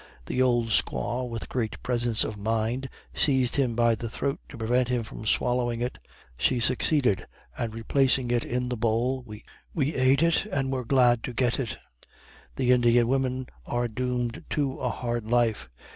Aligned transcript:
The 0.25 0.41
old 0.41 0.69
squaw, 0.69 1.29
with 1.29 1.47
great 1.47 1.83
presence 1.83 2.23
of 2.23 2.35
mind, 2.35 2.89
seized 3.13 3.57
him 3.57 3.75
by 3.75 3.93
the 3.93 4.09
throat 4.09 4.39
to 4.49 4.57
prevent 4.57 4.87
him 4.87 5.03
from 5.03 5.27
swallowing 5.27 5.79
it. 5.79 5.99
She 6.37 6.59
succeeded, 6.59 7.27
and 7.55 7.71
replacing 7.75 8.31
it 8.31 8.43
in 8.43 8.69
the 8.69 8.75
bowl, 8.77 9.21
we 9.21 9.43
eat 9.95 10.23
it, 10.23 10.47
and 10.47 10.71
were 10.71 10.85
glad 10.85 11.21
to 11.25 11.33
get 11.33 11.59
it. 11.59 11.77
The 12.55 12.71
Indian 12.71 13.07
women 13.07 13.45
are 13.67 13.87
doomed 13.87 14.43
to 14.49 14.79
a 14.79 14.89
hard 14.89 15.27
life. 15.27 15.69